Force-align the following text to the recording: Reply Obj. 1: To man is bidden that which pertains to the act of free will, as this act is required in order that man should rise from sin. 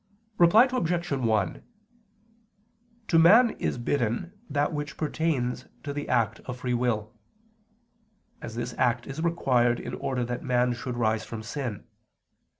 Reply 0.39 0.67
Obj. 0.71 1.11
1: 1.11 1.63
To 3.09 3.19
man 3.19 3.49
is 3.59 3.77
bidden 3.77 4.33
that 4.49 4.73
which 4.73 4.97
pertains 4.97 5.65
to 5.83 5.93
the 5.93 6.09
act 6.09 6.39
of 6.45 6.57
free 6.61 6.73
will, 6.73 7.13
as 8.41 8.55
this 8.55 8.73
act 8.79 9.05
is 9.05 9.21
required 9.21 9.79
in 9.79 9.93
order 9.93 10.25
that 10.25 10.41
man 10.41 10.73
should 10.73 10.97
rise 10.97 11.23
from 11.23 11.43
sin. 11.43 11.85